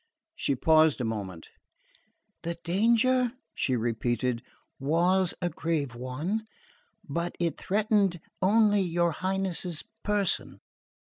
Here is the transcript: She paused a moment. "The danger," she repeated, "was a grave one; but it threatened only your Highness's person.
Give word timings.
She 0.35 0.55
paused 0.55 0.99
a 0.99 1.03
moment. 1.03 1.49
"The 2.41 2.55
danger," 2.63 3.33
she 3.53 3.75
repeated, 3.75 4.41
"was 4.79 5.35
a 5.43 5.51
grave 5.51 5.93
one; 5.93 6.47
but 7.07 7.35
it 7.39 7.55
threatened 7.59 8.19
only 8.41 8.81
your 8.81 9.11
Highness's 9.11 9.83
person. 10.03 10.59